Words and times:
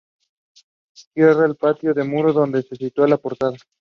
Cierra 1.13 1.45
el 1.45 1.55
patio 1.57 1.93
un 1.95 2.09
muro 2.09 2.33
donde 2.33 2.63
se 2.63 2.75
sitúa 2.75 3.07
la 3.07 3.17
portada. 3.17 3.55